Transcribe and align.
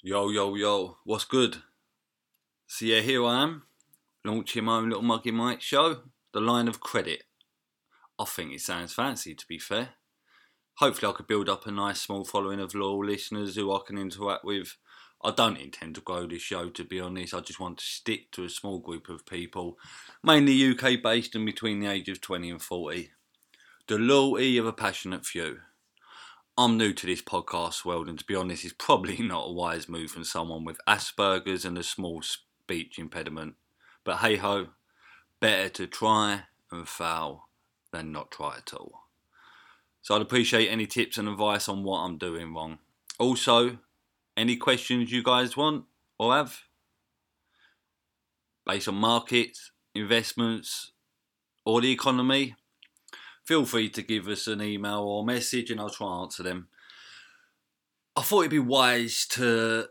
Yo, 0.00 0.30
yo, 0.30 0.54
yo, 0.54 0.98
what's 1.02 1.24
good? 1.24 1.56
So, 2.68 2.84
yeah, 2.84 3.00
here 3.00 3.24
I 3.24 3.42
am, 3.42 3.64
launching 4.24 4.62
my 4.62 4.76
own 4.76 4.90
little 4.90 5.02
Muggy 5.02 5.32
Mike 5.32 5.60
show, 5.60 6.02
The 6.32 6.40
Line 6.40 6.68
of 6.68 6.78
Credit. 6.78 7.24
I 8.16 8.24
think 8.24 8.52
it 8.52 8.60
sounds 8.60 8.94
fancy, 8.94 9.34
to 9.34 9.44
be 9.48 9.58
fair. 9.58 9.94
Hopefully, 10.76 11.10
I 11.10 11.16
could 11.16 11.26
build 11.26 11.48
up 11.48 11.66
a 11.66 11.72
nice 11.72 12.00
small 12.00 12.24
following 12.24 12.60
of 12.60 12.76
loyal 12.76 13.04
listeners 13.04 13.56
who 13.56 13.74
I 13.74 13.80
can 13.84 13.98
interact 13.98 14.44
with. 14.44 14.76
I 15.24 15.32
don't 15.32 15.56
intend 15.56 15.96
to 15.96 16.00
grow 16.00 16.28
this 16.28 16.42
show, 16.42 16.70
to 16.70 16.84
be 16.84 17.00
honest. 17.00 17.34
I 17.34 17.40
just 17.40 17.58
want 17.58 17.78
to 17.78 17.84
stick 17.84 18.30
to 18.32 18.44
a 18.44 18.50
small 18.50 18.78
group 18.78 19.08
of 19.08 19.26
people, 19.26 19.78
mainly 20.22 20.70
UK 20.70 21.02
based 21.02 21.34
and 21.34 21.44
between 21.44 21.80
the 21.80 21.90
age 21.90 22.08
of 22.08 22.20
20 22.20 22.50
and 22.50 22.62
40. 22.62 23.10
The 23.88 23.98
loyalty 23.98 24.58
of 24.58 24.66
a 24.66 24.72
passionate 24.72 25.26
few. 25.26 25.58
I'm 26.58 26.76
new 26.76 26.92
to 26.92 27.06
this 27.06 27.22
podcast 27.22 27.84
world, 27.84 28.08
and 28.08 28.18
to 28.18 28.24
be 28.24 28.34
honest, 28.34 28.64
it's 28.64 28.74
probably 28.76 29.16
not 29.22 29.46
a 29.46 29.52
wise 29.52 29.88
move 29.88 30.10
from 30.10 30.24
someone 30.24 30.64
with 30.64 30.80
Asperger's 30.88 31.64
and 31.64 31.78
a 31.78 31.84
small 31.84 32.20
speech 32.20 32.98
impediment. 32.98 33.54
But 34.02 34.16
hey 34.16 34.38
ho, 34.38 34.70
better 35.38 35.68
to 35.68 35.86
try 35.86 36.46
and 36.72 36.88
fail 36.88 37.44
than 37.92 38.10
not 38.10 38.32
try 38.32 38.56
at 38.56 38.74
all. 38.74 39.04
So 40.02 40.16
I'd 40.16 40.22
appreciate 40.22 40.66
any 40.66 40.86
tips 40.86 41.16
and 41.16 41.28
advice 41.28 41.68
on 41.68 41.84
what 41.84 42.00
I'm 42.00 42.18
doing 42.18 42.52
wrong. 42.52 42.78
Also, 43.20 43.78
any 44.36 44.56
questions 44.56 45.12
you 45.12 45.22
guys 45.22 45.56
want 45.56 45.84
or 46.18 46.34
have 46.34 46.62
based 48.66 48.88
on 48.88 48.96
markets, 48.96 49.70
investments, 49.94 50.90
or 51.64 51.80
the 51.80 51.92
economy, 51.92 52.56
feel 53.48 53.64
free 53.64 53.88
to 53.88 54.02
give 54.02 54.28
us 54.28 54.46
an 54.46 54.60
email 54.60 55.00
or 55.00 55.24
message 55.24 55.70
and 55.70 55.80
I'll 55.80 55.88
try 55.88 56.06
and 56.12 56.24
answer 56.24 56.42
them. 56.42 56.68
I 58.14 58.20
thought 58.20 58.40
it'd 58.40 58.50
be 58.50 58.58
wise 58.58 59.26
to 59.30 59.86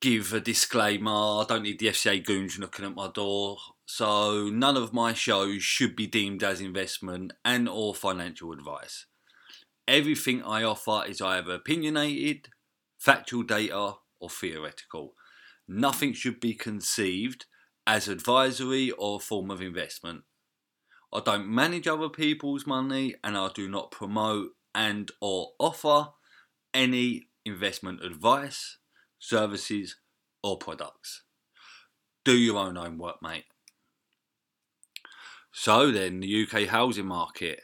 give 0.00 0.32
a 0.32 0.38
disclaimer. 0.38 1.10
I 1.10 1.44
don't 1.48 1.64
need 1.64 1.80
the 1.80 1.88
FCA 1.88 2.24
goons 2.24 2.56
knocking 2.56 2.84
at 2.84 2.94
my 2.94 3.10
door. 3.12 3.56
So 3.84 4.48
none 4.48 4.76
of 4.76 4.92
my 4.92 5.12
shows 5.12 5.64
should 5.64 5.96
be 5.96 6.06
deemed 6.06 6.44
as 6.44 6.60
investment 6.60 7.32
and 7.44 7.68
or 7.68 7.96
financial 7.96 8.52
advice. 8.52 9.06
Everything 9.88 10.44
I 10.44 10.62
offer 10.62 11.02
is 11.04 11.20
either 11.20 11.54
opinionated, 11.54 12.50
factual 12.96 13.42
data, 13.42 13.94
or 14.20 14.30
theoretical. 14.30 15.14
Nothing 15.66 16.12
should 16.12 16.38
be 16.38 16.54
conceived 16.54 17.46
as 17.88 18.06
advisory 18.06 18.92
or 18.92 19.16
a 19.16 19.20
form 19.20 19.50
of 19.50 19.60
investment. 19.60 20.22
I 21.12 21.20
don't 21.20 21.48
manage 21.48 21.88
other 21.88 22.08
people's 22.08 22.66
money 22.66 23.14
and 23.24 23.36
I 23.36 23.48
do 23.54 23.68
not 23.68 23.90
promote 23.90 24.50
and 24.74 25.10
or 25.20 25.52
offer 25.58 26.10
any 26.72 27.28
investment 27.44 28.04
advice, 28.04 28.78
services 29.18 29.96
or 30.42 30.56
products. 30.58 31.22
Do 32.24 32.36
your 32.36 32.58
own 32.58 32.76
homework, 32.76 33.22
mate. 33.22 33.44
So 35.52 35.90
then, 35.90 36.20
the 36.20 36.46
UK 36.46 36.68
housing 36.68 37.06
market. 37.06 37.60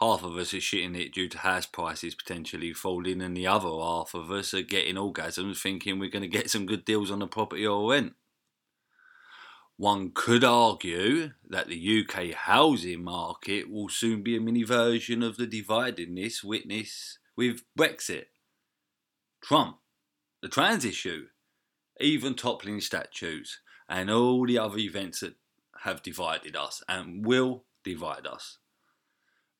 Half 0.00 0.24
of 0.24 0.36
us 0.36 0.52
are 0.54 0.58
shitting 0.58 0.98
it 0.98 1.14
due 1.14 1.28
to 1.28 1.38
house 1.38 1.66
prices 1.66 2.14
potentially 2.14 2.72
falling, 2.72 3.20
and 3.22 3.36
the 3.36 3.46
other 3.46 3.68
half 3.68 4.14
of 4.14 4.30
us 4.30 4.52
are 4.54 4.62
getting 4.62 4.96
orgasms 4.96 5.60
thinking 5.60 5.98
we're 5.98 6.10
going 6.10 6.22
to 6.22 6.28
get 6.28 6.50
some 6.50 6.66
good 6.66 6.84
deals 6.84 7.10
on 7.10 7.20
the 7.20 7.26
property 7.26 7.66
or 7.66 7.90
rent. 7.90 8.14
One 9.76 10.12
could 10.14 10.44
argue 10.44 11.32
that 11.48 11.66
the 11.66 12.04
UK 12.04 12.32
housing 12.32 13.02
market 13.02 13.68
will 13.68 13.88
soon 13.88 14.22
be 14.22 14.36
a 14.36 14.40
mini 14.40 14.62
version 14.62 15.22
of 15.22 15.36
the 15.36 15.48
dividedness 15.48 16.44
witnessed 16.44 17.18
with 17.36 17.62
Brexit, 17.76 18.26
Trump, 19.42 19.78
the 20.42 20.48
trans 20.48 20.84
issue, 20.84 21.26
even 22.00 22.34
toppling 22.34 22.80
statues, 22.80 23.60
and 23.88 24.10
all 24.10 24.46
the 24.46 24.58
other 24.58 24.78
events 24.78 25.20
that 25.20 25.34
have 25.80 26.02
divided 26.02 26.54
us 26.54 26.82
and 26.88 27.26
will 27.26 27.64
divide 27.82 28.28
us. 28.28 28.58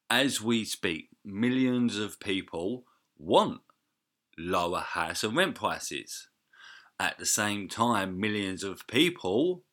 As 0.09 0.41
we 0.41 0.65
speak, 0.65 1.09
millions 1.25 1.99
of 1.99 2.21
people 2.21 2.85
want 3.19 3.63
lower 4.39 4.81
house 4.81 5.25
and 5.25 5.37
rent 5.37 5.57
prices. 5.57 6.29
At 7.01 7.19
the 7.19 7.27
same 7.27 7.69
time, 7.69 8.21
millions 8.21 8.63
of 8.63 8.87
people 8.87 9.65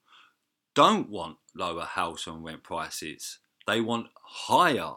don't 0.76 1.10
want 1.10 1.38
lower 1.56 1.86
house 1.86 2.28
and 2.28 2.44
rent 2.44 2.64
prices. 2.64 3.40
They 3.68 3.82
want 3.82 4.08
higher 4.24 4.94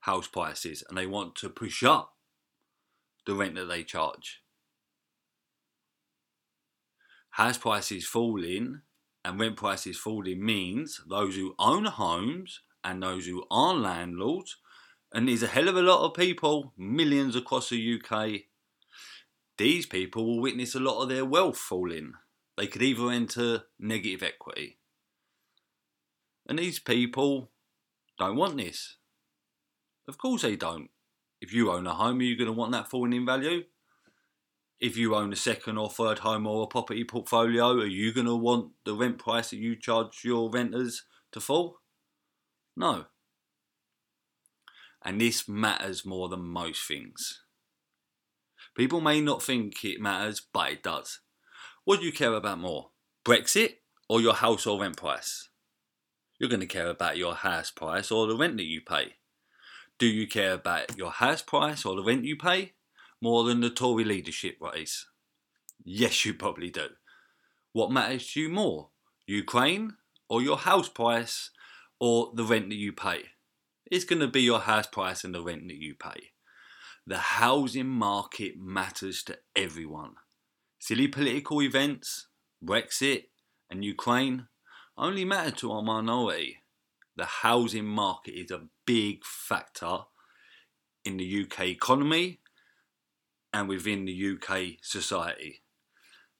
house 0.00 0.26
prices 0.26 0.82
and 0.88 0.98
they 0.98 1.06
want 1.06 1.34
to 1.36 1.48
push 1.48 1.82
up 1.82 2.14
the 3.26 3.34
rent 3.34 3.54
that 3.54 3.66
they 3.66 3.82
charge. 3.82 4.42
House 7.30 7.58
prices 7.58 8.06
falling 8.06 8.82
and 9.24 9.40
rent 9.40 9.56
prices 9.56 9.96
falling 9.96 10.44
means 10.44 11.00
those 11.08 11.34
who 11.34 11.54
own 11.58 11.86
homes 11.86 12.60
and 12.84 13.02
those 13.02 13.26
who 13.26 13.44
are 13.50 13.74
landlords, 13.74 14.58
and 15.12 15.28
there's 15.28 15.42
a 15.42 15.48
hell 15.48 15.68
of 15.68 15.76
a 15.76 15.82
lot 15.82 16.04
of 16.04 16.14
people, 16.14 16.74
millions 16.76 17.34
across 17.34 17.70
the 17.70 18.00
UK, 18.00 18.42
these 19.56 19.86
people 19.86 20.26
will 20.26 20.40
witness 20.40 20.74
a 20.74 20.80
lot 20.80 21.02
of 21.02 21.08
their 21.08 21.24
wealth 21.24 21.56
falling 21.56 22.12
they 22.56 22.66
could 22.66 22.82
either 22.82 23.10
enter 23.10 23.64
negative 23.78 24.22
equity. 24.22 24.78
And 26.46 26.58
these 26.58 26.78
people 26.78 27.50
don't 28.18 28.36
want 28.36 28.56
this. 28.56 28.96
Of 30.06 30.18
course 30.18 30.42
they 30.42 30.56
don't. 30.56 30.90
If 31.40 31.52
you 31.52 31.70
own 31.70 31.86
a 31.86 31.94
home, 31.94 32.20
are 32.20 32.22
you 32.22 32.36
going 32.36 32.46
to 32.46 32.52
want 32.52 32.72
that 32.72 32.88
falling 32.88 33.12
in 33.12 33.26
value? 33.26 33.64
If 34.80 34.96
you 34.96 35.14
own 35.14 35.32
a 35.32 35.36
second 35.36 35.78
or 35.78 35.88
third 35.88 36.20
home 36.20 36.46
or 36.46 36.64
a 36.64 36.66
property 36.66 37.04
portfolio, 37.04 37.70
are 37.80 37.86
you 37.86 38.12
going 38.12 38.26
to 38.26 38.34
want 38.34 38.72
the 38.84 38.94
rent 38.94 39.18
price 39.18 39.50
that 39.50 39.56
you 39.56 39.76
charge 39.76 40.22
your 40.24 40.50
renters 40.50 41.04
to 41.32 41.40
fall? 41.40 41.78
No. 42.76 43.06
And 45.02 45.20
this 45.20 45.48
matters 45.48 46.04
more 46.04 46.28
than 46.28 46.44
most 46.44 46.86
things. 46.86 47.42
People 48.76 49.00
may 49.00 49.20
not 49.20 49.42
think 49.42 49.84
it 49.84 50.00
matters, 50.00 50.42
but 50.52 50.72
it 50.72 50.82
does. 50.82 51.20
What 51.84 52.00
do 52.00 52.06
you 52.06 52.12
care 52.12 52.32
about 52.32 52.60
more? 52.60 52.92
Brexit 53.26 53.74
or 54.08 54.18
your 54.18 54.32
house 54.32 54.66
or 54.66 54.80
rent 54.80 54.96
price? 54.96 55.50
You're 56.38 56.48
going 56.48 56.60
to 56.60 56.66
care 56.66 56.88
about 56.88 57.18
your 57.18 57.34
house 57.34 57.70
price 57.70 58.10
or 58.10 58.26
the 58.26 58.36
rent 58.36 58.56
that 58.56 58.64
you 58.64 58.80
pay. 58.80 59.16
Do 59.98 60.06
you 60.06 60.26
care 60.26 60.54
about 60.54 60.96
your 60.96 61.10
house 61.10 61.42
price 61.42 61.84
or 61.84 61.94
the 61.94 62.02
rent 62.02 62.24
you 62.24 62.36
pay 62.36 62.72
more 63.20 63.44
than 63.44 63.60
the 63.60 63.68
Tory 63.68 64.02
leadership 64.02 64.56
race? 64.60 65.04
Yes, 65.84 66.24
you 66.24 66.32
probably 66.32 66.70
do. 66.70 66.86
What 67.74 67.92
matters 67.92 68.32
to 68.32 68.40
you 68.40 68.48
more? 68.48 68.88
Ukraine 69.26 69.96
or 70.30 70.40
your 70.40 70.56
house 70.56 70.88
price 70.88 71.50
or 72.00 72.32
the 72.34 72.44
rent 72.44 72.70
that 72.70 72.76
you 72.76 72.94
pay? 72.94 73.24
It's 73.90 74.06
going 74.06 74.20
to 74.20 74.28
be 74.28 74.40
your 74.40 74.60
house 74.60 74.86
price 74.86 75.22
and 75.22 75.34
the 75.34 75.42
rent 75.42 75.68
that 75.68 75.76
you 75.76 75.94
pay. 75.94 76.30
The 77.06 77.18
housing 77.18 77.88
market 77.88 78.54
matters 78.58 79.22
to 79.24 79.36
everyone. 79.54 80.14
Silly 80.86 81.08
political 81.08 81.62
events, 81.62 82.26
Brexit, 82.62 83.28
and 83.70 83.82
Ukraine 83.82 84.48
only 84.98 85.24
matter 85.24 85.50
to 85.50 85.72
a 85.72 85.82
minority. 85.82 86.58
The 87.16 87.24
housing 87.24 87.86
market 87.86 88.32
is 88.32 88.50
a 88.50 88.68
big 88.84 89.24
factor 89.24 90.00
in 91.02 91.16
the 91.16 91.44
UK 91.44 91.68
economy 91.68 92.40
and 93.54 93.66
within 93.66 94.04
the 94.04 94.32
UK 94.34 94.76
society. 94.82 95.62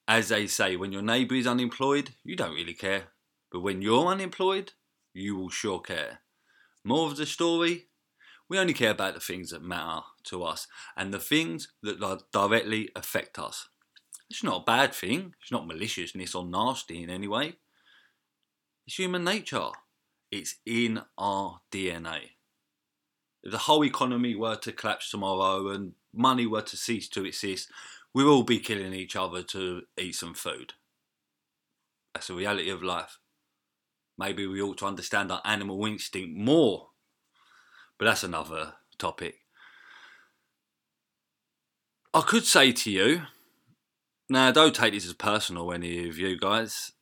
As 0.06 0.28
they 0.28 0.46
say, 0.46 0.76
when 0.76 0.92
your 0.92 1.00
neighbour 1.00 1.36
is 1.36 1.46
unemployed, 1.46 2.10
you 2.22 2.36
don't 2.36 2.52
really 2.52 2.74
care. 2.74 3.04
But 3.50 3.60
when 3.60 3.80
you're 3.80 4.08
unemployed, 4.08 4.72
you 5.14 5.36
will 5.36 5.48
sure 5.48 5.80
care. 5.80 6.18
More 6.84 7.06
of 7.06 7.16
the 7.16 7.24
story 7.24 7.86
we 8.50 8.58
only 8.58 8.74
care 8.74 8.90
about 8.90 9.14
the 9.14 9.20
things 9.20 9.52
that 9.52 9.62
matter 9.62 10.02
to 10.24 10.44
us 10.44 10.68
and 10.98 11.14
the 11.14 11.18
things 11.18 11.68
that 11.82 12.24
directly 12.30 12.90
affect 12.94 13.38
us. 13.38 13.70
It's 14.34 14.42
not 14.42 14.62
a 14.62 14.64
bad 14.64 14.92
thing. 14.92 15.32
It's 15.40 15.52
not 15.52 15.68
maliciousness 15.68 16.34
or 16.34 16.44
nasty 16.44 17.04
in 17.04 17.08
any 17.08 17.28
way. 17.28 17.54
It's 18.84 18.96
human 18.96 19.22
nature. 19.22 19.68
It's 20.32 20.56
in 20.66 21.02
our 21.16 21.60
DNA. 21.70 22.30
If 23.44 23.52
the 23.52 23.58
whole 23.58 23.84
economy 23.84 24.34
were 24.34 24.56
to 24.56 24.72
collapse 24.72 25.08
tomorrow 25.08 25.68
and 25.68 25.92
money 26.12 26.48
were 26.48 26.62
to 26.62 26.76
cease 26.76 27.08
to 27.10 27.24
exist, 27.24 27.70
we'd 28.12 28.24
all 28.24 28.42
be 28.42 28.58
killing 28.58 28.92
each 28.92 29.14
other 29.14 29.44
to 29.44 29.82
eat 29.96 30.16
some 30.16 30.34
food. 30.34 30.72
That's 32.12 32.26
the 32.26 32.34
reality 32.34 32.70
of 32.70 32.82
life. 32.82 33.18
Maybe 34.18 34.48
we 34.48 34.60
ought 34.60 34.78
to 34.78 34.86
understand 34.86 35.30
our 35.30 35.42
animal 35.44 35.86
instinct 35.86 36.36
more. 36.36 36.88
But 38.00 38.06
that's 38.06 38.24
another 38.24 38.72
topic. 38.98 39.36
I 42.12 42.22
could 42.22 42.44
say 42.44 42.72
to 42.72 42.90
you, 42.90 43.22
now, 44.28 44.50
don't 44.50 44.74
take 44.74 44.94
this 44.94 45.06
as 45.06 45.12
personal, 45.12 45.72
any 45.72 46.08
of 46.08 46.18
you 46.18 46.38
guys. 46.38 46.92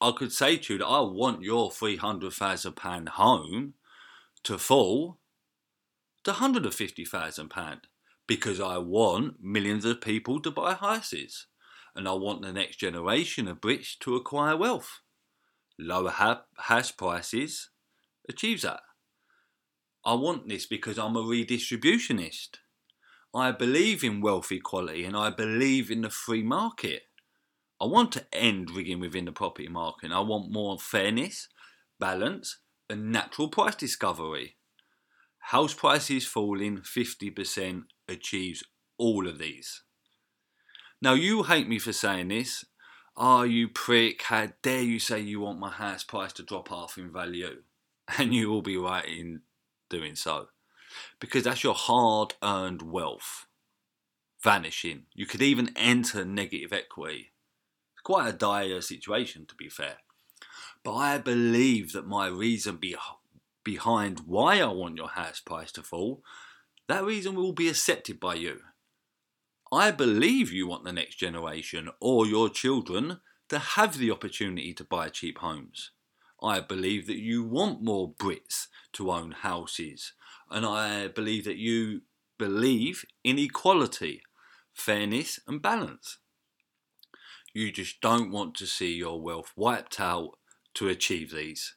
I 0.00 0.12
could 0.16 0.32
say 0.32 0.56
to 0.56 0.74
you 0.74 0.78
that 0.78 0.86
I 0.86 1.00
want 1.00 1.42
your 1.42 1.70
£300,000 1.70 3.08
home 3.08 3.74
to 4.44 4.58
fall 4.58 5.18
to 6.24 6.32
£150,000. 6.32 7.80
because 8.28 8.60
I 8.60 8.76
want 8.76 9.42
millions 9.42 9.84
of 9.84 10.02
people 10.02 10.40
to 10.42 10.50
buy 10.50 10.74
houses 10.74 11.46
and 11.96 12.06
I 12.06 12.12
want 12.12 12.42
the 12.42 12.52
next 12.52 12.76
generation 12.76 13.48
of 13.48 13.60
Brits 13.60 13.98
to 14.00 14.14
acquire 14.14 14.56
wealth. 14.56 15.00
Lower 15.78 16.10
ha- 16.10 16.44
house 16.56 16.92
prices 16.92 17.70
achieves 18.28 18.62
that. 18.62 18.80
I 20.04 20.14
want 20.14 20.48
this 20.48 20.66
because 20.66 20.98
I'm 20.98 21.16
a 21.16 21.22
redistributionist. 21.22 22.58
I 23.34 23.52
believe 23.52 24.02
in 24.02 24.20
wealth 24.20 24.50
equality 24.50 25.04
and 25.04 25.16
I 25.16 25.30
believe 25.30 25.90
in 25.90 26.02
the 26.02 26.10
free 26.10 26.42
market. 26.42 27.02
I 27.80 27.84
want 27.84 28.10
to 28.12 28.26
end 28.32 28.70
rigging 28.70 29.00
within 29.00 29.26
the 29.26 29.32
property 29.32 29.68
market. 29.68 30.10
I 30.10 30.20
want 30.20 30.50
more 30.50 30.78
fairness, 30.78 31.48
balance, 32.00 32.58
and 32.88 33.12
natural 33.12 33.48
price 33.48 33.74
discovery. 33.74 34.56
House 35.38 35.74
prices 35.74 36.26
falling 36.26 36.78
50% 36.78 37.84
achieves 38.08 38.64
all 38.98 39.28
of 39.28 39.38
these. 39.38 39.82
Now, 41.00 41.14
you 41.14 41.44
hate 41.44 41.68
me 41.68 41.78
for 41.78 41.92
saying 41.92 42.28
this. 42.28 42.64
Are 43.16 43.40
oh, 43.40 43.44
you 43.44 43.68
prick? 43.68 44.22
How 44.22 44.48
dare 44.62 44.82
you 44.82 44.98
say 44.98 45.20
you 45.20 45.40
want 45.40 45.58
my 45.58 45.70
house 45.70 46.04
price 46.04 46.32
to 46.34 46.42
drop 46.42 46.68
half 46.68 46.96
in 46.98 47.12
value? 47.12 47.62
And 48.18 48.32
you 48.32 48.48
will 48.48 48.62
be 48.62 48.78
right 48.78 49.04
in 49.04 49.42
doing 49.90 50.14
so. 50.14 50.46
Because 51.20 51.44
that's 51.44 51.64
your 51.64 51.74
hard 51.74 52.34
earned 52.42 52.82
wealth 52.82 53.46
vanishing. 54.42 55.06
You 55.14 55.26
could 55.26 55.42
even 55.42 55.72
enter 55.76 56.24
negative 56.24 56.72
equity. 56.72 57.32
It's 57.94 58.02
quite 58.02 58.28
a 58.28 58.32
dire 58.32 58.80
situation, 58.80 59.46
to 59.46 59.54
be 59.54 59.68
fair. 59.68 59.96
But 60.84 60.94
I 60.94 61.18
believe 61.18 61.92
that 61.92 62.06
my 62.06 62.28
reason 62.28 62.76
be- 62.76 62.96
behind 63.64 64.20
why 64.20 64.60
I 64.60 64.66
want 64.66 64.96
your 64.96 65.08
house 65.08 65.40
price 65.40 65.72
to 65.72 65.82
fall, 65.82 66.22
that 66.86 67.04
reason 67.04 67.34
will 67.34 67.52
be 67.52 67.68
accepted 67.68 68.20
by 68.20 68.34
you. 68.34 68.60
I 69.70 69.90
believe 69.90 70.50
you 70.52 70.66
want 70.66 70.84
the 70.84 70.92
next 70.92 71.16
generation 71.16 71.90
or 72.00 72.26
your 72.26 72.48
children 72.48 73.20
to 73.50 73.58
have 73.58 73.98
the 73.98 74.10
opportunity 74.10 74.72
to 74.74 74.84
buy 74.84 75.08
cheap 75.10 75.38
homes. 75.38 75.90
I 76.42 76.60
believe 76.60 77.06
that 77.08 77.18
you 77.18 77.42
want 77.42 77.82
more 77.82 78.14
Brits 78.14 78.68
to 78.94 79.10
own 79.10 79.32
houses, 79.32 80.12
and 80.50 80.64
I 80.64 81.08
believe 81.08 81.44
that 81.44 81.56
you 81.56 82.02
believe 82.38 83.04
in 83.24 83.38
equality, 83.38 84.22
fairness, 84.72 85.40
and 85.46 85.60
balance. 85.60 86.18
You 87.52 87.72
just 87.72 88.00
don't 88.00 88.30
want 88.30 88.54
to 88.56 88.66
see 88.66 88.94
your 88.94 89.20
wealth 89.20 89.52
wiped 89.56 89.98
out 89.98 90.38
to 90.74 90.88
achieve 90.88 91.32
these. 91.32 91.74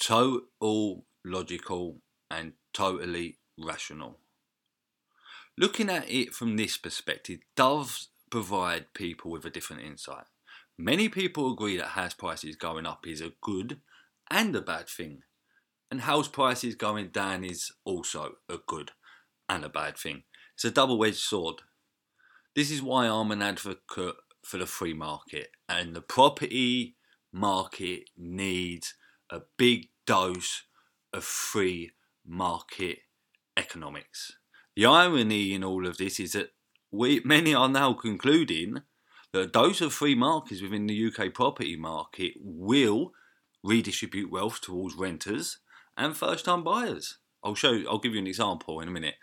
Total 0.00 1.04
logical 1.24 2.00
and 2.30 2.52
totally 2.72 3.38
rational. 3.58 4.18
Looking 5.58 5.88
at 5.88 6.10
it 6.10 6.34
from 6.34 6.56
this 6.56 6.76
perspective 6.76 7.38
does 7.56 8.08
provide 8.30 8.92
people 8.92 9.30
with 9.30 9.44
a 9.44 9.50
different 9.50 9.82
insight. 9.82 10.26
Many 10.78 11.08
people 11.08 11.52
agree 11.52 11.76
that 11.78 11.88
house 11.88 12.12
prices 12.12 12.56
going 12.56 12.84
up 12.84 13.06
is 13.06 13.20
a 13.20 13.32
good 13.40 13.80
and 14.30 14.54
a 14.54 14.60
bad 14.60 14.88
thing, 14.88 15.22
and 15.90 16.02
house 16.02 16.28
prices 16.28 16.74
going 16.74 17.08
down 17.08 17.44
is 17.44 17.70
also 17.84 18.34
a 18.48 18.58
good 18.66 18.92
and 19.48 19.64
a 19.64 19.68
bad 19.68 19.96
thing. 19.96 20.24
It's 20.54 20.64
a 20.64 20.70
double 20.70 21.04
edged 21.04 21.16
sword. 21.16 21.62
This 22.54 22.70
is 22.70 22.82
why 22.82 23.06
I'm 23.06 23.30
an 23.30 23.42
advocate 23.42 24.16
for 24.44 24.58
the 24.58 24.66
free 24.66 24.94
market, 24.94 25.48
and 25.68 25.94
the 25.94 26.00
property 26.00 26.96
market 27.32 28.04
needs 28.16 28.94
a 29.30 29.42
big 29.58 29.88
dose 30.06 30.62
of 31.12 31.24
free 31.24 31.90
market 32.24 32.98
economics. 33.56 34.32
The 34.74 34.86
irony 34.86 35.54
in 35.54 35.64
all 35.64 35.86
of 35.86 35.98
this 35.98 36.20
is 36.20 36.32
that 36.32 36.50
we, 36.90 37.20
many 37.24 37.54
are 37.54 37.68
now 37.68 37.92
concluding 37.92 38.82
that 39.32 39.40
a 39.40 39.46
dose 39.46 39.80
of 39.80 39.92
free 39.92 40.14
markets 40.14 40.62
within 40.62 40.86
the 40.86 41.06
UK 41.06 41.34
property 41.34 41.76
market 41.76 42.34
will 42.40 43.12
redistribute 43.64 44.30
wealth 44.30 44.60
towards 44.60 44.94
renters 44.94 45.58
and 45.96 46.16
first-time 46.16 46.62
buyers. 46.62 47.18
I'll 47.44 47.54
show. 47.54 47.82
I'll 47.88 47.98
give 47.98 48.12
you 48.12 48.20
an 48.20 48.26
example 48.26 48.80
in 48.80 48.88
a 48.88 48.90
minute. 48.90 49.14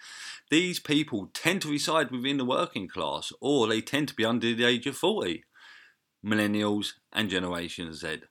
These 0.50 0.80
people 0.80 1.30
tend 1.34 1.62
to 1.64 1.72
reside 1.72 2.10
within 2.10 2.38
the 2.38 2.46
working 2.46 2.88
class, 2.88 3.34
or 3.42 3.68
they 3.68 3.81
tend 3.81 4.08
to 4.10 4.16
be 4.16 4.24
under 4.24 4.54
the 4.54 4.66
age 4.66 4.88
of 4.88 4.96
forty. 4.96 5.44
Millennials 6.25 6.94
and 7.12 7.30
Generation 7.30 7.94
Z. 7.94 8.22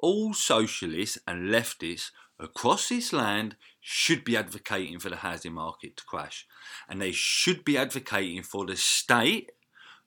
All 0.00 0.34
socialists 0.34 1.18
and 1.26 1.50
leftists 1.50 2.10
across 2.38 2.88
this 2.88 3.12
land 3.12 3.56
should 3.80 4.22
be 4.22 4.36
advocating 4.36 5.00
for 5.00 5.08
the 5.08 5.16
housing 5.16 5.54
market 5.54 5.96
to 5.96 6.04
crash. 6.04 6.46
And 6.88 7.02
they 7.02 7.10
should 7.12 7.64
be 7.64 7.76
advocating 7.76 8.42
for 8.42 8.66
the 8.66 8.76
state 8.76 9.50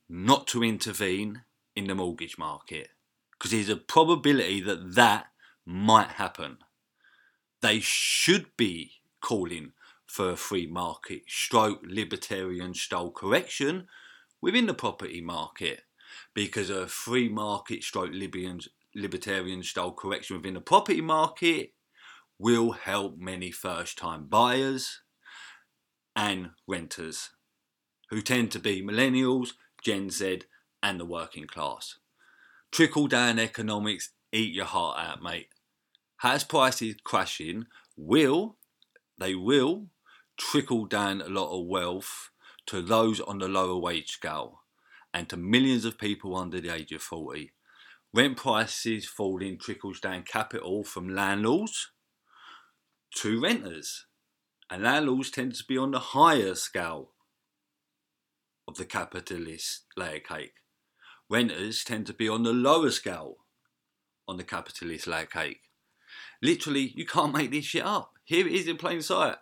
not 0.07 0.47
to 0.47 0.63
intervene 0.63 1.41
in 1.75 1.87
the 1.87 1.95
mortgage 1.95 2.37
market. 2.37 2.89
Because 3.33 3.51
there's 3.51 3.69
a 3.69 3.75
probability 3.75 4.61
that 4.61 4.95
that 4.95 5.27
might 5.65 6.11
happen. 6.11 6.59
They 7.61 7.79
should 7.79 8.47
be 8.57 8.91
calling 9.21 9.73
for 10.05 10.31
a 10.31 10.37
free 10.37 10.67
market 10.67 11.23
stroke 11.27 11.81
libertarian 11.83 12.73
style 12.73 13.11
correction 13.11 13.87
within 14.41 14.67
the 14.67 14.73
property 14.73 15.21
market 15.21 15.81
because 16.33 16.69
a 16.69 16.87
free 16.87 17.27
market 17.27 17.83
stroke 17.83 18.11
libertarian 18.95 19.63
style 19.63 19.91
correction 19.91 20.37
within 20.37 20.53
the 20.53 20.61
property 20.61 21.01
market 21.01 21.73
will 22.39 22.71
help 22.71 23.17
many 23.17 23.51
first 23.51 23.97
time 23.97 24.25
buyers 24.25 25.01
and 26.15 26.51
renters 26.67 27.31
who 28.09 28.21
tend 28.21 28.51
to 28.51 28.59
be 28.59 28.81
millennials, 28.81 29.49
Gen 29.83 30.09
Z, 30.09 30.43
and 30.81 30.99
the 30.99 31.05
working 31.05 31.47
class. 31.47 31.97
Trickle 32.71 33.07
down 33.07 33.39
economics, 33.39 34.11
eat 34.31 34.53
your 34.53 34.65
heart 34.65 34.97
out, 34.99 35.21
mate. 35.21 35.49
House 36.17 36.43
prices 36.43 36.95
crashing 37.03 37.65
will, 37.95 38.57
they 39.17 39.35
will 39.35 39.87
trickle 40.37 40.85
down 40.85 41.21
a 41.21 41.29
lot 41.29 41.55
of 41.57 41.67
wealth 41.67 42.29
to 42.67 42.81
those 42.81 43.19
on 43.21 43.39
the 43.39 43.47
lower 43.47 43.77
wage 43.77 44.11
scale 44.11 44.61
and 45.13 45.29
to 45.29 45.37
millions 45.37 45.85
of 45.85 45.97
people 45.97 46.35
under 46.35 46.59
the 46.59 46.73
age 46.73 46.91
of 46.91 47.01
40. 47.01 47.51
Rent 48.13 48.37
prices 48.37 49.05
falling 49.05 49.57
trickles 49.57 49.99
down 49.99 50.23
capital 50.23 50.83
from 50.83 51.13
landlords 51.13 51.91
to 53.15 53.39
renters. 53.39 54.05
And 54.69 54.83
landlords 54.83 55.31
tend 55.31 55.55
to 55.55 55.63
be 55.67 55.77
on 55.77 55.91
the 55.91 55.99
higher 55.99 56.55
scale 56.55 57.11
of 58.67 58.75
the 58.75 58.85
capitalist 58.85 59.85
layer 59.95 60.19
cake. 60.19 60.53
Renters 61.29 61.83
tend 61.83 62.05
to 62.07 62.13
be 62.13 62.27
on 62.27 62.43
the 62.43 62.53
lower 62.53 62.91
scale 62.91 63.37
on 64.27 64.37
the 64.37 64.43
capitalist 64.43 65.07
layer 65.07 65.25
cake. 65.25 65.66
Literally, 66.41 66.93
you 66.95 67.05
can't 67.05 67.33
make 67.33 67.51
this 67.51 67.65
shit 67.65 67.85
up. 67.85 68.13
Here 68.23 68.45
it 68.45 68.53
is 68.53 68.67
in 68.67 68.77
plain 68.77 69.01
sight. 69.01 69.37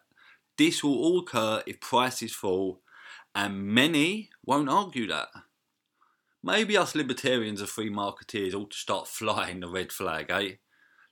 This 0.57 0.83
will 0.83 0.95
all 0.95 1.19
occur 1.19 1.63
if 1.65 1.81
prices 1.81 2.33
fall, 2.33 2.81
and 3.33 3.65
many 3.65 4.29
won't 4.45 4.69
argue 4.69 5.07
that. 5.07 5.27
Maybe 6.43 6.77
us 6.77 6.95
libertarians 6.95 7.59
and 7.59 7.69
free 7.69 7.89
marketeers 7.89 8.53
ought 8.53 8.71
to 8.71 8.77
start 8.77 9.07
flying 9.07 9.59
the 9.59 9.67
red 9.67 9.91
flag, 9.91 10.27
eh? 10.29 10.51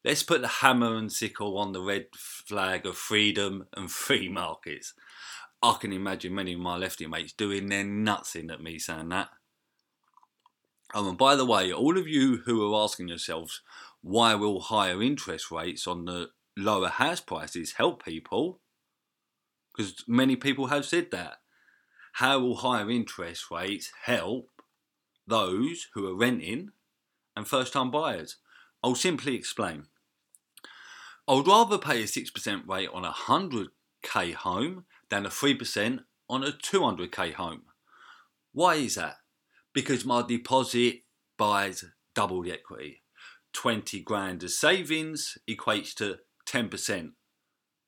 Let's 0.05 0.23
put 0.23 0.41
the 0.41 0.47
hammer 0.47 0.95
and 0.95 1.11
sickle 1.11 1.57
on 1.57 1.71
the 1.71 1.81
red 1.81 2.07
flag 2.13 2.85
of 2.85 2.97
freedom 2.97 3.65
and 3.75 3.89
free 3.89 4.29
markets. 4.29 4.93
I 5.61 5.77
can 5.79 5.93
imagine 5.93 6.35
many 6.35 6.53
of 6.53 6.59
my 6.59 6.77
lefty 6.77 7.07
mates 7.07 7.33
doing 7.33 7.67
their 7.67 7.85
nuts 7.85 8.35
in 8.35 8.51
at 8.51 8.61
me 8.61 8.79
saying 8.79 9.09
that. 9.09 9.29
Oh, 10.93 11.09
and 11.09 11.17
by 11.17 11.35
the 11.35 11.45
way, 11.45 11.73
all 11.73 11.97
of 11.97 12.07
you 12.07 12.37
who 12.45 12.73
are 12.73 12.83
asking 12.83 13.07
yourselves 13.07 13.61
why 14.01 14.35
will 14.35 14.59
higher 14.59 15.01
interest 15.01 15.49
rates 15.49 15.87
on 15.87 16.05
the 16.05 16.29
lower 16.55 16.89
house 16.89 17.21
prices 17.21 17.73
help 17.73 18.05
people? 18.05 18.59
Because 19.75 20.03
many 20.07 20.35
people 20.35 20.67
have 20.67 20.85
said 20.85 21.09
that. 21.11 21.37
How 22.17 22.39
will 22.39 22.57
higher 22.57 22.91
interest 22.91 23.49
rates 23.49 23.91
help 24.03 24.49
those 25.25 25.87
who 25.93 26.07
are 26.07 26.15
renting 26.15 26.69
and 27.35 27.47
first 27.47 27.73
time 27.73 27.89
buyers? 27.89 28.37
I'll 28.83 28.93
simply 28.93 29.35
explain. 29.35 29.85
I 31.27 31.33
would 31.33 31.47
rather 31.47 31.77
pay 31.77 32.03
a 32.03 32.05
6% 32.05 32.67
rate 32.67 32.89
on 32.93 33.05
a 33.05 33.11
100k 33.11 34.33
home 34.35 34.85
than 35.09 35.25
a 35.25 35.29
3% 35.29 36.03
on 36.29 36.43
a 36.43 36.51
200k 36.51 37.33
home. 37.33 37.63
Why 38.51 38.75
is 38.75 38.95
that? 38.95 39.22
Because 39.73 40.05
my 40.05 40.23
deposit 40.25 41.01
buys 41.37 41.85
double 42.15 42.43
the 42.43 42.51
equity. 42.51 43.01
20 43.53 44.01
grand 44.01 44.43
as 44.43 44.57
savings 44.57 45.37
equates 45.49 45.93
to 45.95 46.17
10% 46.47 47.11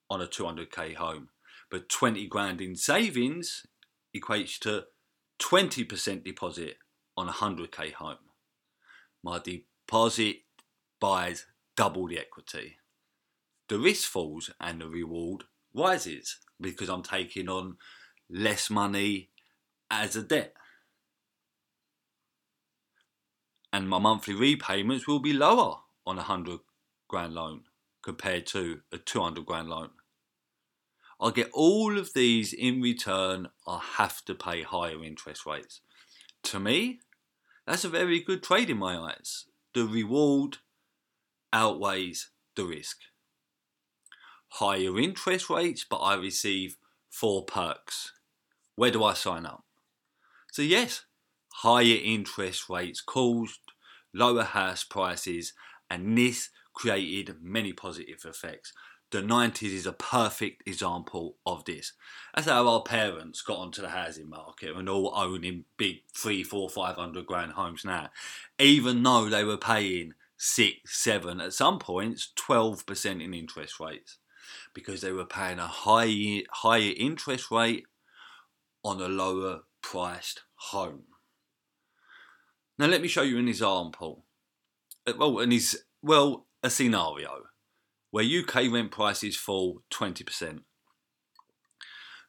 on 0.10 0.22
a 0.22 0.28
200k 0.28 0.96
home. 0.96 1.30
But 1.70 1.90
20 1.90 2.28
grand 2.28 2.62
in 2.62 2.76
savings 2.76 3.66
equates 4.16 4.60
to 4.60 4.86
20% 5.42 6.24
deposit 6.24 6.78
on 7.18 7.28
a 7.28 7.34
100k 7.34 7.94
home. 7.94 8.18
My 9.24 9.40
deposit 9.40 10.38
buys 11.00 11.46
double 11.76 12.08
the 12.08 12.20
equity 12.20 12.78
the 13.68 13.80
risk 13.80 14.10
falls 14.10 14.52
and 14.60 14.82
the 14.82 14.88
reward 14.88 15.44
rises 15.74 16.38
because 16.60 16.90
I'm 16.90 17.04
taking 17.04 17.50
on 17.50 17.78
less 18.30 18.70
money 18.70 19.30
as 19.90 20.16
a 20.16 20.24
debt. 20.24 20.54
And 23.76 23.90
my 23.90 24.00
monthly 24.00 24.34
repayments 24.34 25.06
will 25.06 25.20
be 25.20 25.34
lower 25.34 25.80
on 26.08 26.16
a 26.16 26.24
100 26.32 26.60
grand 27.10 27.34
loan 27.34 27.64
compared 28.02 28.46
to 28.48 28.80
a 28.90 28.98
200 28.98 29.46
grand 29.46 29.68
loan. 29.68 29.90
I 31.20 31.32
get 31.32 31.50
all 31.52 32.00
of 32.00 32.14
these 32.14 32.54
in 32.54 32.82
return, 32.82 33.50
I 33.68 33.82
have 33.98 34.24
to 34.26 34.34
pay 34.34 34.64
higher 34.64 35.04
interest 35.04 35.46
rates. 35.46 35.82
To 36.44 36.60
me, 36.62 37.02
that's 37.68 37.84
a 37.84 37.90
very 37.90 38.22
good 38.22 38.44
trade 38.44 38.70
in 38.70 38.78
my 38.78 38.96
eyes. 38.96 39.44
The 39.74 39.84
reward 39.84 40.60
outweighs 41.52 42.30
the 42.56 42.64
risk. 42.64 43.00
Higher 44.52 44.98
interest 44.98 45.50
rates, 45.50 45.84
but 45.84 45.98
I 45.98 46.16
receive 46.16 46.78
four 47.10 47.44
perks. 47.44 48.14
Where 48.78 48.92
do 48.92 49.04
I 49.04 49.16
sign 49.16 49.46
up? 49.46 49.66
So, 50.54 50.62
yes, 50.62 51.04
higher 51.56 52.00
interest 52.02 52.70
rates 52.70 53.02
caused 53.02 53.65
lower 54.16 54.44
house 54.44 54.84
prices, 54.84 55.54
and 55.90 56.18
this 56.18 56.50
created 56.74 57.38
many 57.42 57.74
positive 57.74 58.26
effects 58.26 58.74
the 59.12 59.22
90s 59.22 59.74
is 59.74 59.86
a 59.86 59.94
perfect 59.94 60.68
example 60.68 61.38
of 61.46 61.64
this. 61.66 61.94
That's 62.34 62.48
how 62.48 62.68
our 62.68 62.82
parents 62.82 63.42
got 63.42 63.60
onto 63.60 63.82
the 63.82 63.90
housing 63.90 64.30
market 64.30 64.76
and 64.76 64.90
all 64.90 65.14
owning 65.16 65.66
big 65.78 66.02
three, 66.14 66.44
four, 66.44 66.70
five 66.70 66.96
hundred 66.96 67.26
grand 67.26 67.54
homes 67.54 67.86
now, 67.86 68.10
even 68.60 69.04
though 69.04 69.30
they 69.30 69.44
were 69.44 69.58
paying 69.58 70.14
six, 70.38 71.02
seven, 71.02 71.40
at 71.40 71.54
some 71.54 71.80
points, 71.80 72.34
12% 72.36 73.24
in 73.24 73.34
interest 73.34 73.80
rates 73.80 74.18
because 74.74 75.02
they 75.02 75.14
were 75.14 75.26
paying 75.26 75.60
a 75.60 75.68
high, 75.68 76.44
higher 76.50 76.92
interest 76.98 77.52
rate 77.52 77.86
on 78.84 79.00
a 79.00 79.08
lower 79.08 79.62
priced 79.82 80.42
home. 80.56 81.04
Now, 82.78 82.88
let 82.88 83.02
me 83.02 83.08
show 83.08 83.22
you 83.22 83.38
an 83.38 83.48
example. 83.48 84.26
Well, 85.18 85.40
an 85.40 85.52
is 85.52 85.84
well, 86.02 86.48
a 86.62 86.70
scenario 86.70 87.44
where 88.12 88.26
UK 88.26 88.72
rent 88.72 88.92
prices 88.92 89.36
fall 89.36 89.82
20%. 89.92 90.62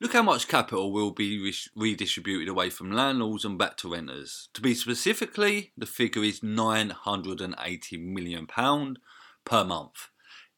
Look 0.01 0.13
how 0.13 0.23
much 0.23 0.49
capital 0.49 0.93
will 0.93 1.11
be 1.11 1.53
redistributed 1.75 2.49
away 2.49 2.71
from 2.71 2.93
landlords 2.93 3.45
and 3.45 3.57
back 3.57 3.77
to 3.79 3.93
renters. 3.93 4.51
To 4.55 4.61
be 4.61 4.75
specifically, 4.75 5.73
the 5.77 5.87
figure 5.87 6.23
is 6.23 6.41
£980 6.41 8.05
million 8.05 8.47
per 8.47 9.65
month, 9.65 10.09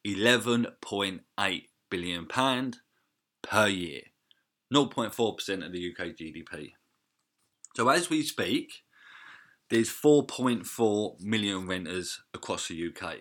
£11.8 0.07 1.63
billion 1.89 2.27
per 2.27 3.67
year, 3.69 4.01
0.4% 4.75 5.67
of 5.67 5.73
the 5.73 5.93
UK 5.93 6.07
GDP. 6.17 6.73
So, 7.77 7.89
as 7.89 8.11
we 8.11 8.23
speak, 8.23 8.73
there's 9.71 9.91
4.4 9.91 11.21
million 11.21 11.67
renters 11.67 12.23
across 12.33 12.69
the 12.69 12.89
UK. 12.89 13.17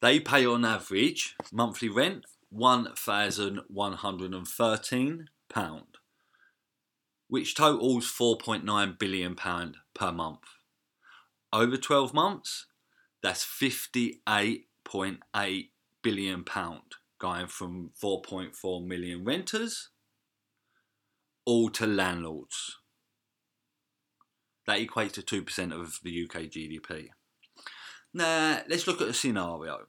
They 0.00 0.20
pay 0.20 0.46
on 0.46 0.64
average 0.64 1.34
monthly 1.52 1.88
rent 1.88 2.24
£1,113, 2.54 5.24
which 7.28 7.54
totals 7.54 8.06
£4.9 8.06 8.98
billion 8.98 9.34
per 9.34 9.72
month. 10.12 10.44
Over 11.52 11.76
12 11.76 12.14
months, 12.14 12.66
that's 13.22 13.44
£58.8 13.44 15.68
billion, 16.02 16.44
going 17.18 17.46
from 17.46 17.90
4.4 18.00 18.86
million 18.86 19.24
renters 19.24 19.90
all 21.44 21.68
to 21.70 21.86
landlords. 21.86 22.76
That 24.68 24.78
equates 24.80 25.12
to 25.12 25.22
2% 25.22 25.72
of 25.72 26.00
the 26.02 26.24
UK 26.24 26.42
GDP. 26.42 27.08
Now, 28.12 28.60
let's 28.68 28.86
look 28.86 29.00
at 29.00 29.08
a 29.08 29.14
scenario. 29.14 29.86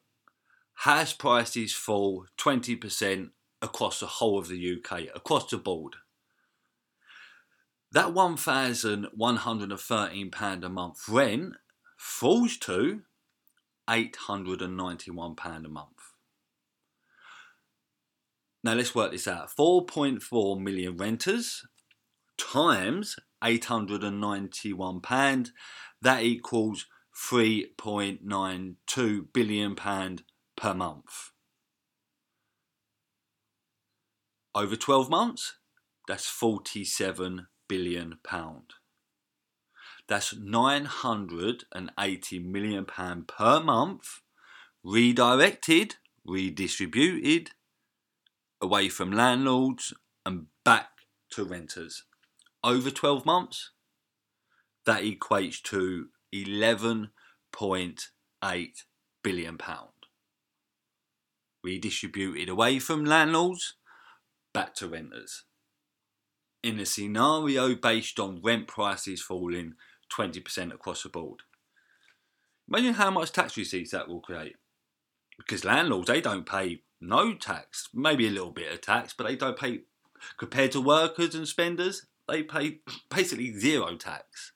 House 0.73 1.11
prices 1.11 1.73
fall 1.73 2.27
20% 2.37 3.31
across 3.61 3.99
the 3.99 4.05
whole 4.05 4.39
of 4.39 4.47
the 4.47 4.77
UK, 4.77 5.07
across 5.13 5.49
the 5.49 5.57
board. 5.57 5.97
That 7.91 8.13
£1,113 8.13 10.63
a 10.63 10.69
month 10.69 11.09
rent 11.09 11.55
falls 11.97 12.55
to 12.59 13.01
£891 13.89 15.65
a 15.65 15.67
month. 15.67 16.13
Now 18.63 18.75
let's 18.75 18.95
work 18.95 19.11
this 19.11 19.27
out. 19.27 19.49
4.4 19.59 20.61
million 20.61 20.95
renters 20.95 21.65
times 22.37 23.17
£891, 23.43 25.51
that 26.01 26.23
equals 26.23 26.85
£3.92 27.15 29.33
billion 29.33 29.75
per 29.75 30.73
month. 30.73 31.31
Over 34.55 34.75
12 34.75 35.09
months, 35.09 35.57
that's 36.07 36.27
47 36.27 37.47
billion 37.67 38.17
pound. 38.23 38.73
That's 40.07 40.35
980 40.35 42.39
million 42.39 42.85
pound 42.85 43.27
per 43.27 43.59
month 43.59 44.21
redirected, 44.83 45.95
redistributed 46.25 47.51
away 48.61 48.89
from 48.89 49.11
landlords 49.11 49.93
and 50.25 50.47
back 50.65 50.89
to 51.31 51.43
renters. 51.43 52.03
Over 52.63 52.91
12 52.91 53.25
months, 53.25 53.71
that 54.85 55.03
equates 55.03 55.61
to 55.63 56.09
11.8 56.35 58.83
billion 59.23 59.57
pound. 59.57 59.89
Redistributed 61.63 62.49
away 62.49 62.79
from 62.79 63.05
landlords 63.05 63.75
back 64.53 64.75
to 64.75 64.89
renters. 64.89 65.45
In 66.61 66.77
a 66.79 66.85
scenario 66.85 67.73
based 67.75 68.19
on 68.19 68.41
rent 68.43 68.67
prices 68.67 69.21
falling 69.21 69.75
20% 70.13 70.73
across 70.73 71.03
the 71.03 71.09
board. 71.09 71.43
Imagine 72.67 72.95
how 72.95 73.09
much 73.09 73.31
tax 73.31 73.55
receipts 73.55 73.91
that 73.91 74.09
will 74.09 74.19
create. 74.19 74.57
Because 75.37 75.63
landlords, 75.63 76.07
they 76.07 76.19
don't 76.19 76.45
pay 76.45 76.81
no 76.99 77.33
tax, 77.33 77.87
maybe 77.93 78.27
a 78.27 78.31
little 78.31 78.51
bit 78.51 78.73
of 78.73 78.81
tax, 78.81 79.13
but 79.17 79.27
they 79.27 79.37
don't 79.37 79.57
pay, 79.57 79.83
compared 80.37 80.73
to 80.73 80.81
workers 80.81 81.33
and 81.33 81.47
spenders, 81.47 82.05
they 82.31 82.43
pay 82.43 82.79
basically 83.09 83.57
zero 83.57 83.95
tax. 83.95 84.53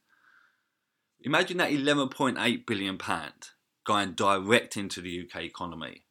Imagine 1.21 1.57
that 1.57 1.71
11.8 1.71 2.65
billion 2.65 2.97
pound 2.97 3.33
going 3.85 4.13
direct 4.13 4.77
into 4.77 5.01
the 5.01 5.21
UK 5.21 5.43
economy. 5.43 6.03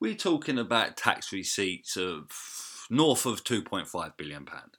We're 0.00 0.14
talking 0.14 0.58
about 0.58 0.96
tax 0.96 1.32
receipts 1.32 1.96
of 1.96 2.30
north 2.90 3.26
of 3.26 3.44
2.5 3.44 4.16
billion 4.16 4.44
pound. 4.44 4.76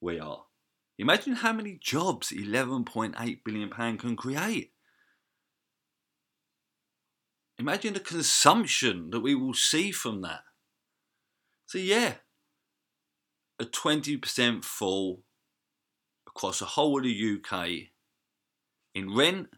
We 0.00 0.18
are. 0.18 0.44
Imagine 0.98 1.36
how 1.36 1.52
many 1.52 1.78
jobs 1.80 2.32
11.8 2.32 3.38
billion 3.44 3.70
pound 3.70 4.00
can 4.00 4.16
create. 4.16 4.72
Imagine 7.58 7.94
the 7.94 8.00
consumption 8.00 9.10
that 9.10 9.20
we 9.20 9.34
will 9.34 9.54
see 9.54 9.90
from 9.92 10.22
that. 10.22 10.42
So 11.66 11.78
yeah, 11.78 12.14
a 13.58 13.64
20% 13.64 14.64
fall 14.64 15.22
across 16.36 16.58
the 16.58 16.66
whole 16.66 16.98
of 16.98 17.04
the 17.04 17.38
UK 17.38 17.88
in 18.94 19.14
rent 19.14 19.48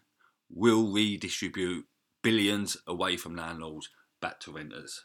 will 0.49 0.93
redistribute 0.93 1.85
billions 2.23 2.77
away 2.87 3.17
from 3.17 3.35
landlords 3.35 3.91
back 4.21 4.39
to 4.39 4.53
renters. 4.53 5.05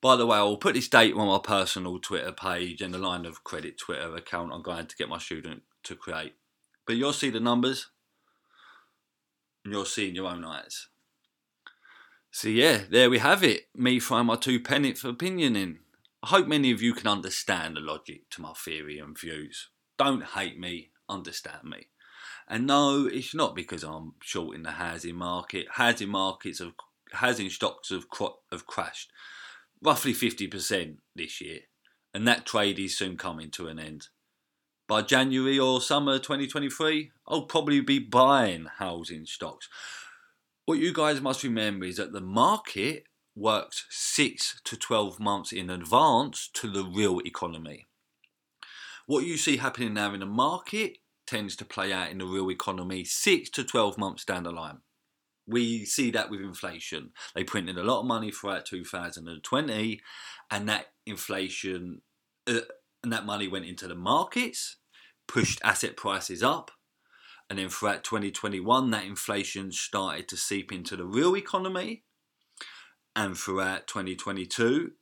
By 0.00 0.14
the 0.14 0.26
way, 0.26 0.38
I'll 0.38 0.56
put 0.56 0.74
this 0.74 0.88
date 0.88 1.14
on 1.14 1.26
my 1.26 1.40
personal 1.42 1.98
Twitter 1.98 2.30
page 2.30 2.80
and 2.80 2.94
the 2.94 2.98
line 2.98 3.26
of 3.26 3.42
credit 3.42 3.78
Twitter 3.78 4.14
account 4.14 4.52
I'm 4.52 4.62
going 4.62 4.86
to 4.86 4.96
get 4.96 5.08
my 5.08 5.18
student 5.18 5.62
to 5.82 5.96
create. 5.96 6.34
But 6.86 6.94
you'll 6.94 7.12
see 7.12 7.30
the 7.30 7.40
numbers 7.40 7.90
and 9.64 9.74
you'll 9.74 9.84
see 9.84 10.08
in 10.08 10.14
your 10.14 10.28
own 10.28 10.44
eyes. 10.44 10.86
So, 12.30 12.48
yeah, 12.48 12.82
there 12.88 13.10
we 13.10 13.18
have 13.18 13.42
it. 13.42 13.62
Me 13.74 13.98
throwing 13.98 14.26
my 14.26 14.36
two 14.36 14.60
penneth 14.60 15.04
opinion 15.04 15.56
in. 15.56 15.80
I 16.22 16.28
hope 16.28 16.48
many 16.48 16.72
of 16.72 16.82
you 16.82 16.94
can 16.94 17.06
understand 17.06 17.76
the 17.76 17.80
logic 17.80 18.28
to 18.30 18.42
my 18.42 18.52
theory 18.52 18.98
and 18.98 19.18
views. 19.18 19.68
Don't 19.98 20.24
hate 20.24 20.58
me, 20.58 20.90
understand 21.08 21.64
me. 21.64 21.88
And 22.48 22.66
no, 22.66 23.06
it's 23.06 23.34
not 23.34 23.54
because 23.54 23.84
I'm 23.84 24.14
short 24.20 24.56
in 24.56 24.62
the 24.62 24.72
housing 24.72 25.16
market. 25.16 25.66
Housing 25.72 26.08
markets 26.08 26.60
of 26.60 26.72
housing 27.12 27.50
stocks 27.50 27.90
have 27.90 28.06
have 28.50 28.66
crashed 28.66 29.10
roughly 29.82 30.12
50% 30.12 30.96
this 31.14 31.40
year, 31.40 31.60
and 32.12 32.26
that 32.26 32.46
trade 32.46 32.78
is 32.78 32.96
soon 32.96 33.16
coming 33.16 33.50
to 33.52 33.68
an 33.68 33.78
end. 33.78 34.08
By 34.86 35.02
January 35.02 35.58
or 35.58 35.80
summer 35.80 36.18
2023, 36.18 37.10
I'll 37.26 37.42
probably 37.42 37.80
be 37.80 37.98
buying 37.98 38.66
housing 38.78 39.26
stocks. 39.26 39.68
What 40.64 40.78
you 40.78 40.92
guys 40.92 41.20
must 41.20 41.44
remember 41.44 41.86
is 41.86 41.96
that 41.96 42.12
the 42.12 42.20
market 42.20 43.04
works 43.38 43.86
six 43.90 44.60
to 44.64 44.76
12 44.76 45.20
months 45.20 45.52
in 45.52 45.70
advance 45.70 46.50
to 46.54 46.70
the 46.70 46.84
real 46.84 47.20
economy. 47.24 47.86
What 49.06 49.24
you 49.24 49.36
see 49.36 49.56
happening 49.56 49.94
now 49.94 50.12
in 50.12 50.20
the 50.20 50.26
market 50.26 50.98
tends 51.26 51.56
to 51.56 51.64
play 51.64 51.92
out 51.92 52.10
in 52.10 52.18
the 52.18 52.26
real 52.26 52.50
economy 52.50 53.04
six 53.04 53.48
to 53.50 53.64
12 53.64 53.96
months 53.96 54.24
down 54.24 54.42
the 54.42 54.52
line. 54.52 54.78
We 55.46 55.84
see 55.84 56.10
that 56.10 56.30
with 56.30 56.40
inflation. 56.40 57.12
They 57.34 57.44
printed 57.44 57.78
a 57.78 57.84
lot 57.84 58.00
of 58.00 58.06
money 58.06 58.30
throughout 58.30 58.66
2020, 58.66 60.00
and 60.50 60.68
that 60.68 60.86
inflation 61.06 62.02
uh, 62.46 62.60
and 63.02 63.12
that 63.12 63.24
money 63.24 63.48
went 63.48 63.64
into 63.64 63.86
the 63.86 63.94
markets, 63.94 64.76
pushed 65.26 65.60
asset 65.62 65.96
prices 65.96 66.42
up, 66.42 66.70
and 67.48 67.58
then 67.58 67.68
throughout 67.68 68.04
2021, 68.04 68.90
that 68.90 69.04
inflation 69.04 69.72
started 69.72 70.28
to 70.28 70.36
seep 70.36 70.72
into 70.72 70.96
the 70.96 71.06
real 71.06 71.36
economy, 71.36 72.04
and 73.18 73.36
throughout 73.36 73.88
2022, 73.88 74.92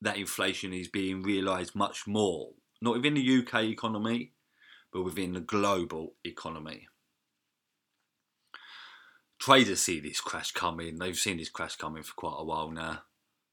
that 0.00 0.16
inflation 0.16 0.72
is 0.72 0.88
being 0.88 1.22
realised 1.22 1.74
much 1.74 2.06
more, 2.06 2.52
not 2.80 2.94
within 2.94 3.12
the 3.12 3.38
UK 3.38 3.64
economy, 3.64 4.32
but 4.90 5.02
within 5.02 5.34
the 5.34 5.40
global 5.40 6.14
economy. 6.24 6.88
Traders 9.38 9.82
see 9.82 10.00
this 10.00 10.22
crash 10.22 10.52
coming. 10.52 10.98
They've 10.98 11.14
seen 11.14 11.36
this 11.36 11.50
crash 11.50 11.76
coming 11.76 12.02
for 12.02 12.14
quite 12.14 12.36
a 12.38 12.44
while 12.44 12.70
now. 12.70 13.02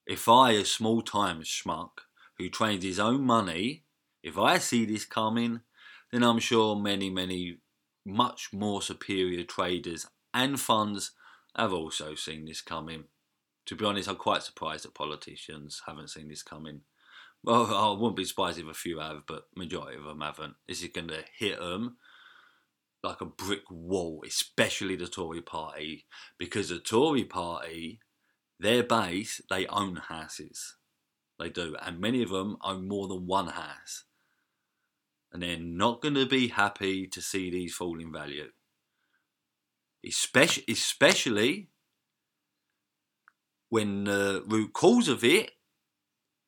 If 0.08 0.30
I, 0.30 0.52
a 0.52 0.64
small 0.64 1.02
time 1.02 1.42
schmuck 1.42 1.90
who 2.38 2.50
trades 2.50 2.86
his 2.86 2.98
own 2.98 3.26
money, 3.26 3.84
if 4.24 4.38
I 4.38 4.58
see 4.60 4.86
this 4.86 5.04
coming, 5.04 5.62
then 6.14 6.24
I'm 6.24 6.40
sure 6.40 6.78
many, 6.78 7.10
many 7.10 7.58
much 8.06 8.54
more 8.54 8.82
superior 8.82 9.44
traders 9.44 10.06
and 10.34 10.58
funds 10.62 11.12
have 11.58 11.74
also 11.74 12.16
seen 12.16 12.46
this 12.46 12.62
coming. 12.62 13.04
To 13.68 13.76
be 13.76 13.86
honest, 13.86 14.10
I'm 14.10 14.16
quite 14.16 14.44
surprised 14.44 14.86
that 14.86 14.96
politicians 14.96 15.84
haven't 15.86 16.10
seen 16.10 16.28
this 16.28 16.44
coming. 16.44 16.82
Well, 17.44 17.74
I 17.74 17.92
wouldn't 18.00 18.18
be 18.18 18.26
surprised 18.26 18.60
if 18.60 18.68
a 18.68 18.74
few 18.74 19.00
have, 19.00 19.24
but 19.28 19.48
majority 19.56 19.98
of 19.98 20.04
them 20.04 20.22
haven't. 20.22 20.56
This 20.68 20.84
is 20.84 20.90
going 20.90 21.08
to 21.08 21.24
hit 21.38 21.60
them 21.60 21.98
like 23.04 23.22
a 23.22 23.26
brick 23.26 23.64
wall, 23.70 24.24
especially 24.26 24.96
the 24.96 25.08
Tory 25.08 25.42
party, 25.42 26.06
because 26.38 26.70
the 26.70 26.80
Tory 26.80 27.24
party, 27.24 28.00
their 28.60 28.84
base, 28.84 29.42
they 29.50 29.66
own 29.68 29.96
houses. 29.96 30.76
They 31.40 31.50
do, 31.50 31.76
and 31.82 32.00
many 32.00 32.22
of 32.22 32.30
them 32.30 32.58
own 32.64 32.88
more 32.88 33.08
than 33.08 33.26
one 33.26 33.48
house. 33.48 34.04
And 35.34 35.42
they're 35.42 35.58
not 35.58 36.02
going 36.02 36.14
to 36.14 36.28
be 36.28 36.50
happy 36.50 37.08
to 37.08 37.22
see 37.22 37.50
these 37.50 37.74
fall 37.74 38.00
in 38.00 38.12
value. 38.12 38.52
Especially, 40.06 40.66
especially 40.68 41.70
when 43.72 44.04
the 44.04 44.44
root 44.48 44.74
cause 44.74 45.08
of 45.08 45.24
it 45.24 45.52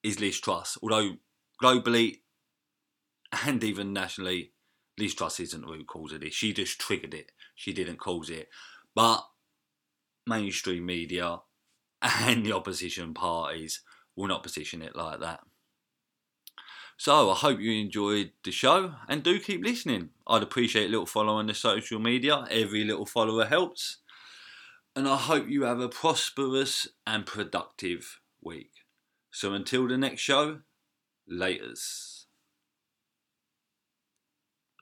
is 0.03 0.19
Liz 0.19 0.39
Truss. 0.41 0.77
Although 0.83 1.13
globally 1.61 2.17
and 3.45 3.63
even 3.63 3.93
nationally, 3.93 4.51
Liz 4.99 5.15
Truss 5.15 5.39
isn't 5.39 5.61
the 5.61 5.67
root 5.67 5.87
cause 5.87 6.11
of 6.11 6.19
this. 6.19 6.33
She 6.33 6.51
just 6.51 6.79
triggered 6.79 7.13
it. 7.13 7.31
She 7.55 7.71
didn't 7.71 7.97
cause 7.97 8.29
it. 8.29 8.49
But 8.93 9.25
mainstream 10.27 10.85
media 10.85 11.39
and 12.01 12.45
the 12.45 12.51
opposition 12.51 13.13
parties 13.13 13.79
will 14.17 14.27
not 14.27 14.43
position 14.43 14.81
it 14.81 14.93
like 14.93 15.21
that. 15.21 15.39
So 16.97 17.31
I 17.31 17.35
hope 17.35 17.61
you 17.61 17.71
enjoyed 17.71 18.31
the 18.43 18.51
show 18.51 18.95
and 19.07 19.23
do 19.23 19.39
keep 19.39 19.63
listening. 19.63 20.09
I'd 20.27 20.43
appreciate 20.43 20.87
a 20.87 20.91
little 20.91 21.05
follow 21.05 21.35
on 21.35 21.47
the 21.47 21.53
social 21.53 21.99
media. 21.99 22.45
Every 22.51 22.83
little 22.83 23.05
follower 23.05 23.45
helps. 23.45 23.99
And 24.95 25.07
I 25.07 25.17
hope 25.17 25.47
you 25.47 25.63
have 25.63 25.79
a 25.79 25.89
prosperous 25.89 26.87
and 27.07 27.25
productive 27.25 28.19
week. 28.41 28.71
So 29.31 29.53
until 29.53 29.87
the 29.87 29.97
next 29.97 30.21
show, 30.21 30.59
laters. 31.31 32.12